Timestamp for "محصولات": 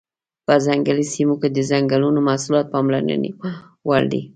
2.27-2.65